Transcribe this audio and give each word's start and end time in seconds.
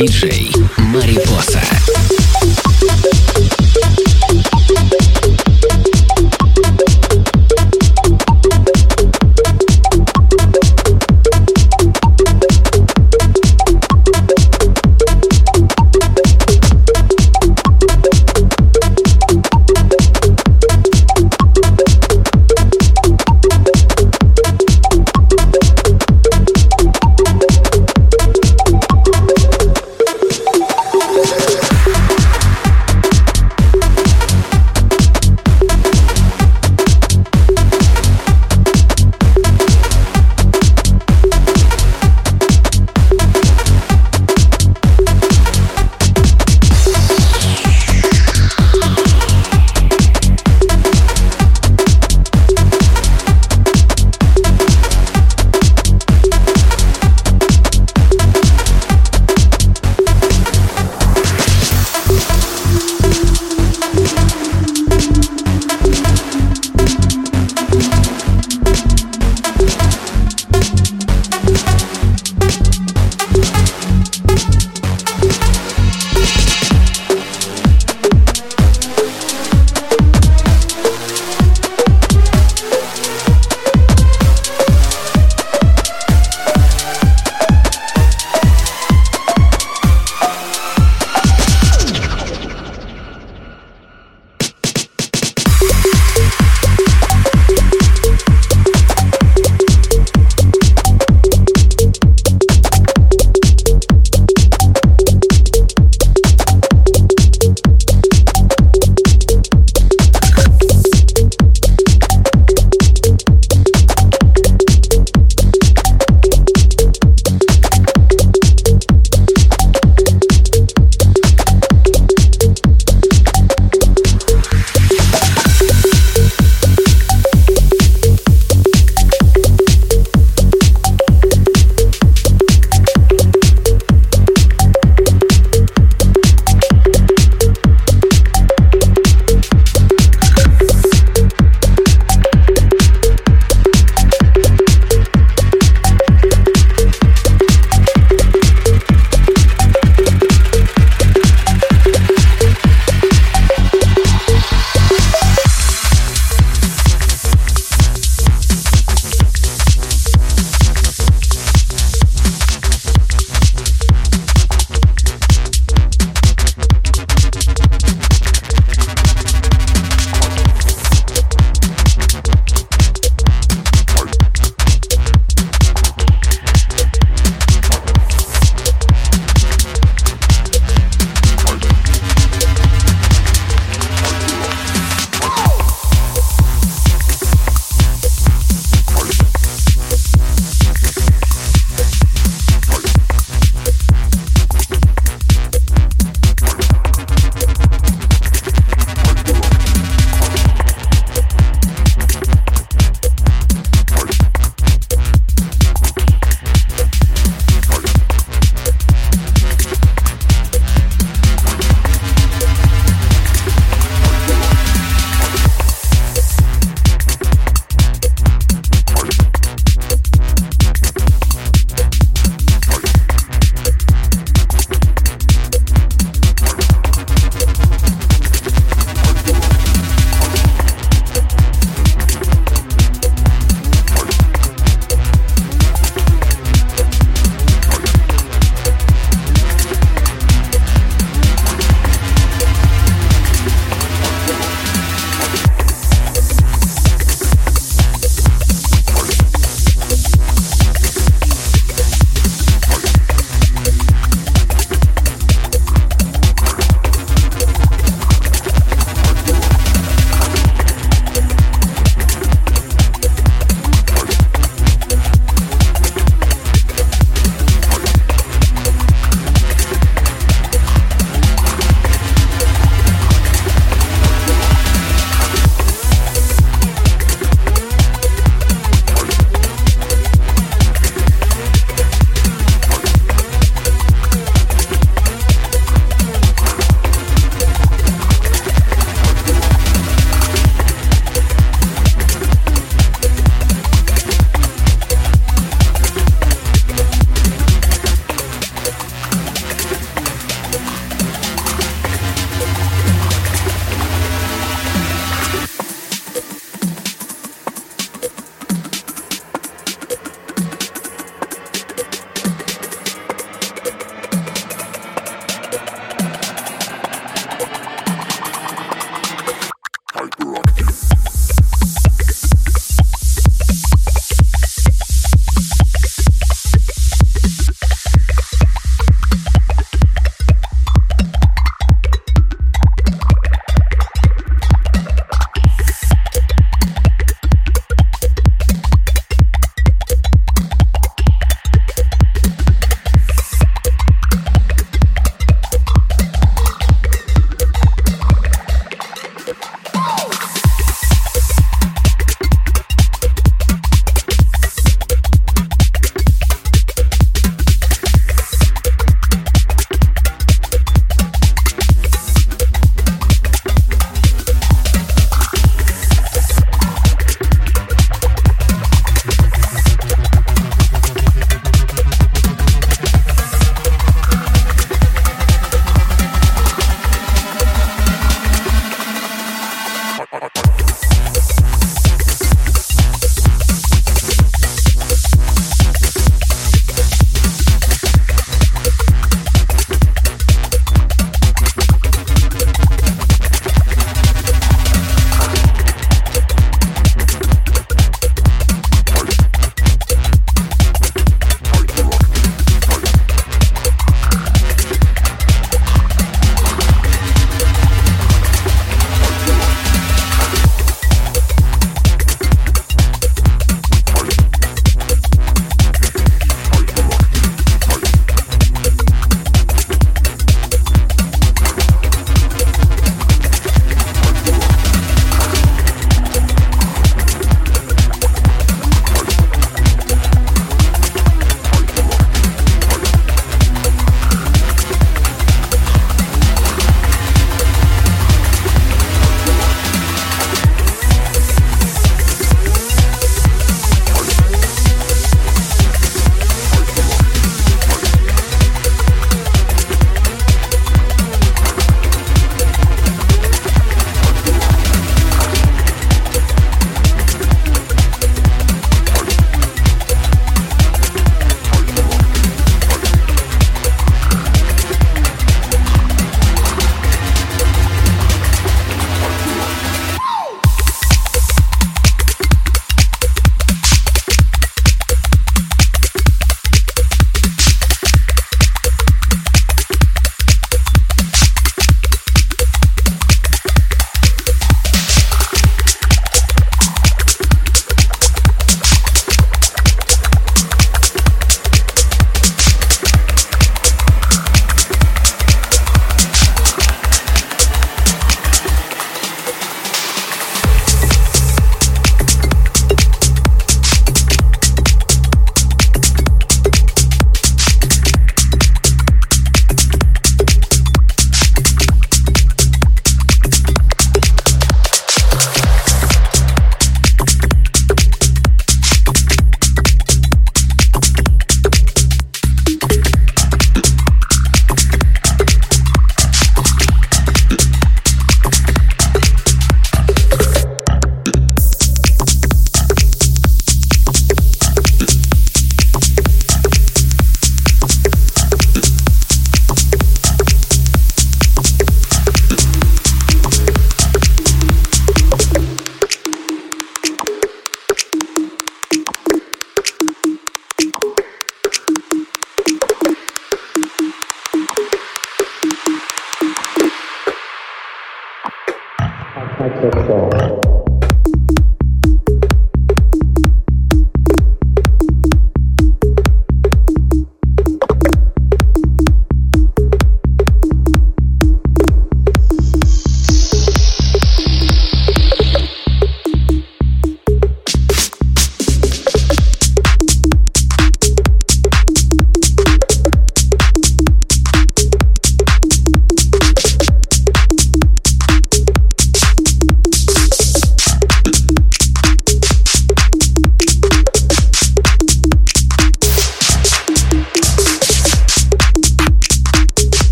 Диджей 0.00 0.50
Марипоса. 0.78 1.79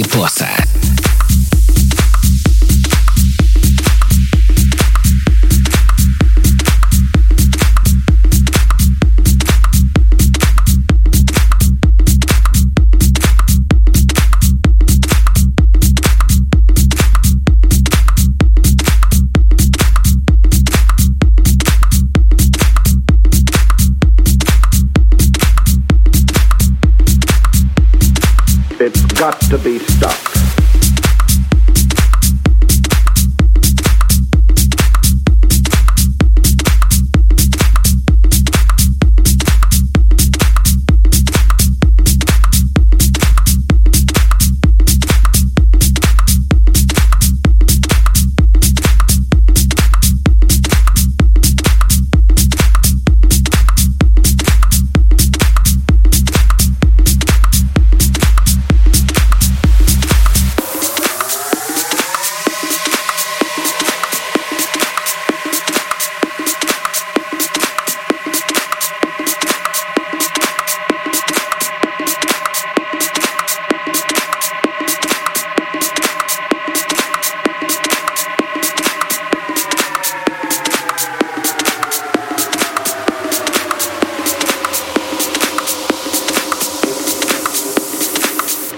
Got 0.00 0.61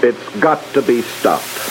It's 0.05 0.39
got 0.39 0.61
to 0.75 0.83
be 0.83 1.01
stopped. 1.01 1.64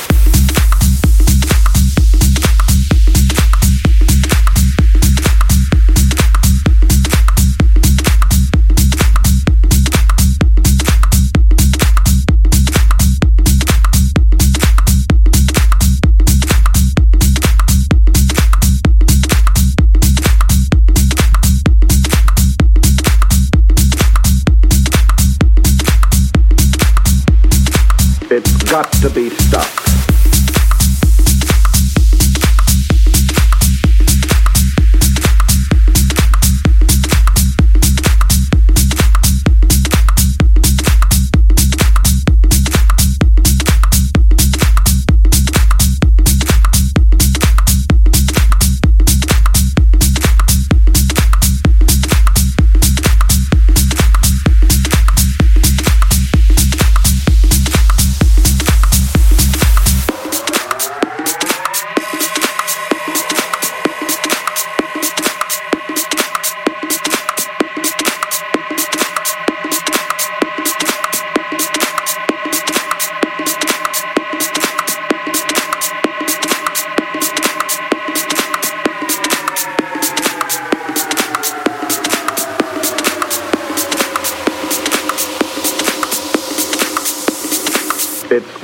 Got 28.75 28.91
to 28.91 29.09
be 29.09 29.31
stopped. 29.31 29.74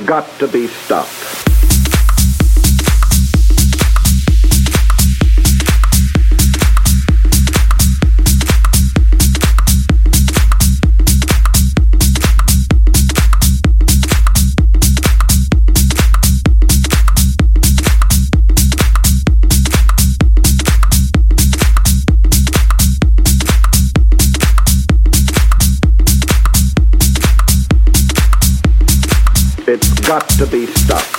Got 0.05 0.27
to 0.39 0.47
be 0.47 0.67
stopped. 0.67 1.30
Got 30.11 30.27
to 30.27 30.45
be 30.45 30.65
stopped. 30.65 31.10